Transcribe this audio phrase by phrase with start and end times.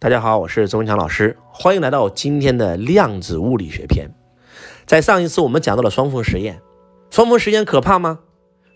[0.00, 4.08] 大家好，我是周文强老师，欢迎来到今天的量子物理学篇。
[4.86, 6.62] 在上一次我们讲到了双缝实验，
[7.10, 8.20] 双缝实验可怕吗？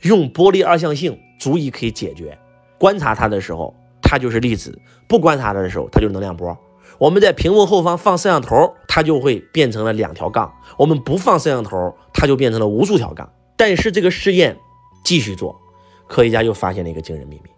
[0.00, 2.36] 用玻璃二象性足以可以解决。
[2.76, 3.72] 观察它的时候，
[4.02, 4.72] 它就是粒子；
[5.06, 6.58] 不观察它的时候，它就是能量波。
[6.98, 13.32] 我们在屏幕后方放摄像头，它就会变成了两条杠；我们不放摄像头，它就变成了无数条杠。
[13.56, 14.56] 但是这个试验
[15.04, 15.56] 继续做，
[16.08, 17.50] 科学家又发现了一个惊人秘密，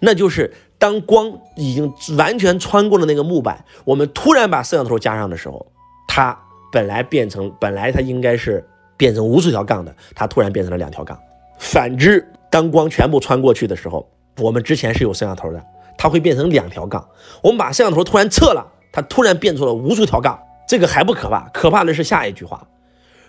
[0.00, 0.52] 那就是。
[0.80, 5.66] 当光已经完全穿过了那个木板，我们突然把摄像头加上的时候，
[6.08, 6.34] 它
[6.72, 8.66] 本来变成本来它应该是
[8.96, 11.20] 变成无数条杠的，它突然变成了两条杠。
[11.58, 15.62] 反之，当光全部穿过去的时候，我们之前是有摄像头的，
[15.98, 17.06] 它会变成两条杠。
[17.42, 20.40] 我们把摄像头突然撤了，它突然变出了无数条杠。
[20.66, 22.66] 这个还不可怕，可怕的是下一句话：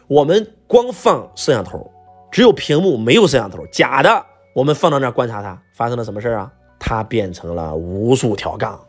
[0.07, 1.91] 我们光放摄像头，
[2.31, 4.25] 只有屏幕没有摄像头，假的。
[4.53, 6.51] 我们放到那儿观察它，发生了什么事儿啊？
[6.79, 8.79] 它变成了无数条杠，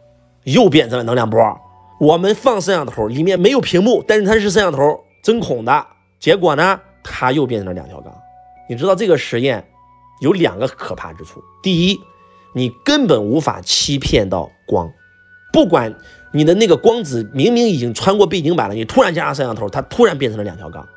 [0.44, 1.40] 又变成了能量波。
[2.00, 5.86] 我们放摄像头，里面没有屏幕，但是它是摄像头针孔的。
[6.18, 8.12] 结果呢，它又变成了两条杠。
[8.68, 9.64] 你知道这个实验
[10.20, 12.00] 有两个可怕之处：第一，
[12.54, 14.90] 你根本无法欺骗到光，
[15.52, 15.94] 不管
[16.32, 20.88] 你的那个光子明明已经穿过背景板了，你突然加上摄像头，它突然变成了两条杠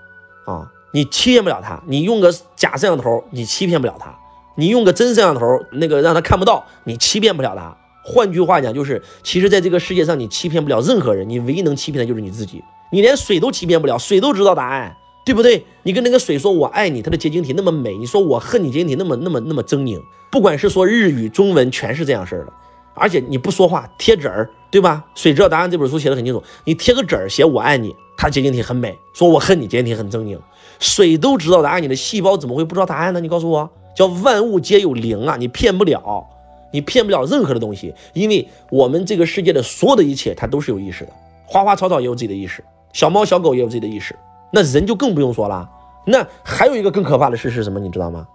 [0.45, 0.71] 啊！
[0.91, 4.15] 你欺骗不了它，你用个假摄像头，你欺骗不了它。
[4.55, 7.75] 你用个真摄像头，那个让他看不到，你欺骗不了他。
[8.03, 12.63] 换句话讲，就是其实在这个世界上，你欺骗不了任何人，你唯一能欺骗的就是你自己。
[12.91, 14.95] 你连水都欺骗不了，水都知道答案，
[15.25, 15.65] 对不对？
[15.83, 19.99] 你跟那个水说我爱你，它的结晶体那么美，你说我恨你，结晶体那么那么那么狰狞。
[20.31, 22.53] 不管是说日语、中文，全是这样式儿的。
[22.93, 25.03] 而且你不说话，贴纸儿，对吧？
[25.21, 30.39] 《水知道答案》这本书写的很清楚，你贴个纸儿写我爱你，它结晶体很美；说我恨你，结晶体很狰狞。
[30.79, 33.19] 水都知道答案，你的细胞怎么会不知道答案呢？
[33.19, 33.69] 你告诉我。
[33.95, 35.37] 叫万物皆有灵啊！
[35.37, 36.27] 你骗不了，
[36.71, 41.13] 你骗不了任何的东西，因为我们这个世界的所有的一切，它都是有意识的。
[41.45, 44.15] 花花草草也有自己的意识，小猫小狗也有自己的意识，
[44.51, 45.69] 那人就更不用说了。
[46.05, 47.79] 那还有一个更可怕的事是什么？
[47.79, 48.27] 你知道吗？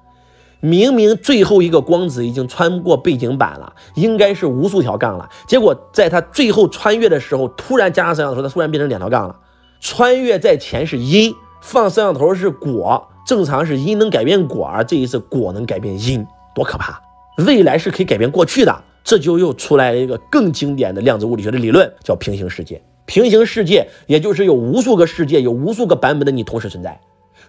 [0.60, 9.36] 明明最后一个光子已经穿过背景板了，应该是无数条杠了，结果在它最后穿越的时候，突然加上摄像头，它突然变成两条杠了。
[9.80, 13.09] 穿越在前是因，放摄像头是果。
[13.26, 17.00] 正常是因能改变果，而这一次果能改变因，多可怕！
[17.46, 22.82] 未来是可以改变过去的，这就又出来了一个更经典的量子物理学的理论，叫平行世界。
[23.06, 27.00] 平行世界也就是有无数个世界，有无数个版本的你同时存在。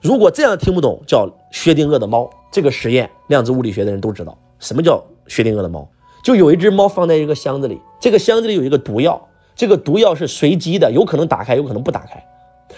[0.02, 2.30] 如果这样听不懂，叫薛定谔的猫。
[2.52, 5.88] 这个实验，量子物理学的人都知道什么叫薛定谔的猫。
[6.24, 12.24] 就有一只猫放在一个箱子里，这个箱子里有一个毒药，这个毒药是随机的，有可能打开，有可能不打开。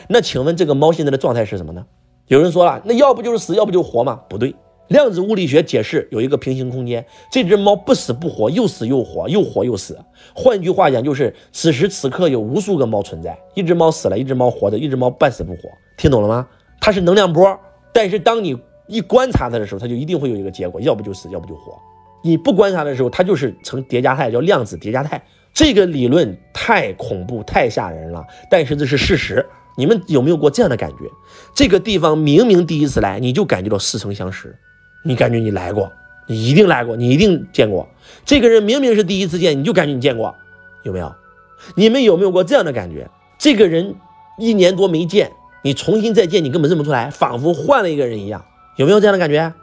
[0.08, 1.86] 那请问这个猫现在的状态是什么呢？
[2.34, 4.20] 有人说了，那要不就是死，要不就活嘛？
[4.28, 4.56] 不对，
[4.88, 10.00] 量子物理学解释有一个平行空间，这只猫不死不活，又死又活，又活又死。
[10.34, 15.70] 换句话讲，就是此时此刻有无数个猫存在，一只猫死了，一只猫活着，一只猫半死不活。
[15.96, 16.48] 听懂了吗？
[16.82, 17.56] 它是能量波，
[17.94, 18.58] 但是当你
[18.88, 21.78] 一观察它的时候，它就一定会有一个结果，要不就死，要不就活。
[22.24, 25.24] 你不观察的时候，它就是呈叠加态，叫量子叠加态。
[25.54, 29.46] 这个理论太恐怖、太吓人了，但是这是事实。
[29.76, 31.10] 你们有没有过这样的感觉？
[31.54, 34.56] 这个地方明明第一次来，你就感觉到似曾相识，
[35.04, 35.92] 你感觉你来过，
[36.28, 37.88] 你一定来过，你一定见过。
[38.26, 40.36] 这个人明明是第一次见，你就感觉你见过，
[40.84, 41.14] 有没有？
[41.76, 43.10] 你们有没有过这样的感觉？
[43.38, 43.96] 这个人
[44.38, 45.32] 一年多没见，
[45.64, 48.44] 你重新再见，你根本认不出来，仿佛换了一个人一样，
[48.78, 49.54] 有没有这样的感觉？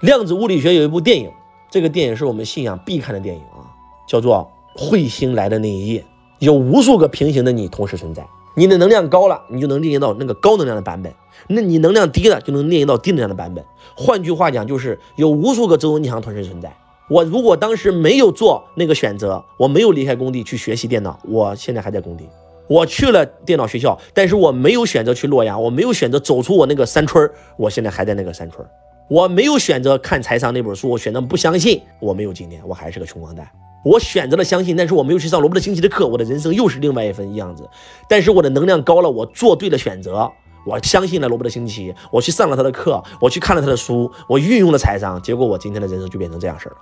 [0.00, 1.30] 量子物理学有一部电影，
[1.70, 3.64] 这个电影是我们信仰必看的电影啊，
[4.06, 4.50] 叫做
[4.80, 6.00] 《彗星来的那一夜》，
[6.38, 8.26] 有无数个平行的你同时存在。
[8.58, 11.12] 你的能量高了，你就能链接到那个高能量的版本；
[11.46, 13.62] 那你能量低了，就能链接到低能量的版本。
[13.94, 16.74] 换句话讲，就是有无数个周文强同时存在。
[17.10, 22.26] 我如果当时没有做那个选择，我没有离开工地去学习电脑，我现在还在工地。
[22.66, 28.66] 我去了电脑学校，但是我没有选择去洛阳，我没有选择走出我那个山村我现在还在那个山村
[29.08, 33.46] 我没有选择看财商那本书，我选择不相信，我没有今天，我还是个穷光蛋。
[33.86, 37.70] 我选择了相信，但是我没有去上罗伯特清崎的课，我的人生又是另外一份样子。
[38.08, 40.28] 但是我的能量高了，我做对了选择，
[40.66, 46.78] 我相信了罗伯特清崎，我去上了他的课，我去看了他的书，我运用了财商，结果我今天的人生就变成这样式儿了。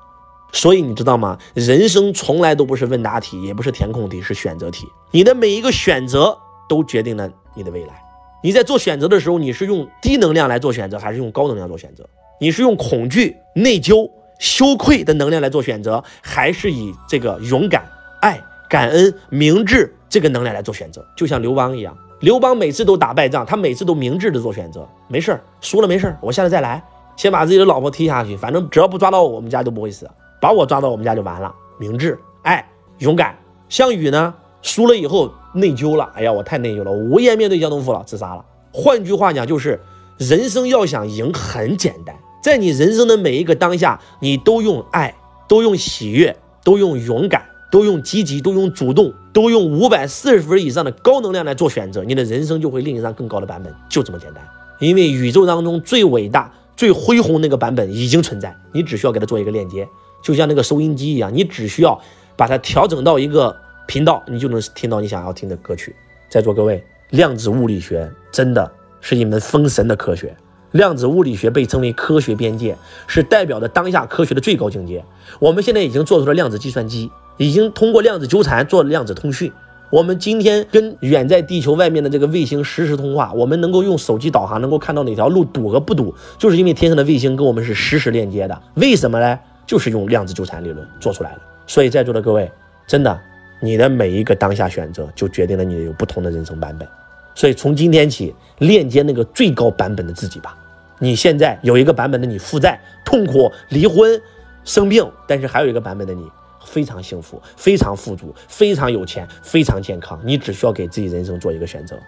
[0.51, 1.37] 所以你知道吗？
[1.53, 4.87] 人生从来都不是问答题，也不是填空题，是选择题。
[5.11, 6.39] 你的每一个选择
[6.71, 8.03] 都决定了你的未来。
[8.43, 12.09] 你在做选择的时候，你是用低能量来做选择，还是用高能量做选择？
[12.41, 14.09] 你是用恐惧、内疚。
[14.39, 17.85] 羞愧的能量来做选择，还是以这个勇敢、
[18.21, 21.05] 爱、感恩、明智这个能量来做选择？
[21.17, 24.87] 就像刘邦一样，刘邦每次都打败仗，他每次都明智的做选择。
[25.09, 26.83] 没事儿，输了没事儿，我下次再来，
[27.17, 30.07] 先把自己的老婆踢下去，反正只要不抓到我，们家就不会死；
[30.41, 31.55] 把我抓到，我们家就完了。
[31.79, 32.67] 明智、爱、
[32.99, 33.37] 勇敢。
[33.69, 38.45] 项羽呢，输了以后内疚了，哎呀，我太内疚了，我无颜面对江东父老，自杀了。
[38.73, 39.81] 换句话讲，就是
[40.19, 45.15] 人生要想赢很简单，在你人生的每一个当下，你都用爱，
[45.49, 47.43] 都用喜悦，都用勇敢，
[47.73, 54.47] 都用积极，都用主动，都用五百四十分以上的高能量来做选择，你的人生就会另一上更高的版本，就这么简单。
[54.79, 59.89] 因为宇宙当中最伟大、最恢宏那个版本已经存在，你只需要给它做一个链接，
[60.23, 61.99] 就像那个收音机一样，你只需要
[62.37, 63.57] 把它调整到一个
[63.89, 65.97] 频道，你就能听到你想要听的歌曲。
[66.29, 66.85] 在座各位。
[67.11, 68.69] 量子物理学真的
[69.01, 70.35] 是一门封神的科学，
[70.75, 72.77] 量子物理学被称为科学边界，
[73.07, 75.05] 是代表着当下科学的最高境界。
[75.39, 79.53] 我们现在已经做出了量子计算机，已经通过量子纠缠做了量子通讯。
[79.91, 88.61] 我们今天跟远在地球外面的这个卫星实时通话，我们能够用手机导航，能够看到哪条路堵和不堵，就是因为天上的卫星跟我们是实时链接的。
[88.75, 89.39] 为什么呢？
[89.65, 91.41] 就是用量子纠缠理论做出来的。
[91.69, 92.51] 所以在座的各位，
[92.85, 93.17] 真的，
[93.61, 96.89] 你的每一个当下选择，就决定了你有不同的人生版本。
[97.37, 100.57] 所以从今天起，链接那个最高版本的自己吧。
[100.99, 104.21] 你现在有一个版本的你负债、痛苦、离婚、
[104.65, 106.29] 生病，但是还有一个版本的你
[106.65, 110.21] 非常幸福、非常富足、非常有钱、非常健康。
[110.25, 111.99] 你只需要给自己人生做一个选择。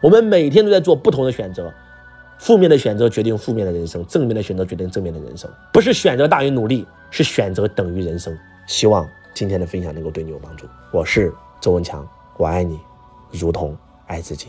[0.00, 1.72] 我们每天都在做不同的选择，
[2.38, 5.50] 负面的选择决定负面的人生，正面的选择决定正面的人生。
[5.72, 8.36] 不是选择大于努力，是选择等于人生。
[8.66, 10.66] 希望今天的分享能够对你有帮助。
[10.92, 12.06] 我是周文强，
[12.36, 12.78] 我爱你，
[13.30, 13.76] 如同
[14.06, 14.48] 爱自己。